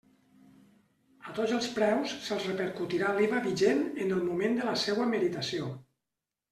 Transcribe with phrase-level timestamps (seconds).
[1.31, 5.75] A tots els preus se'ls repercutirà l'IVA vigent en el moment de la seua meritació.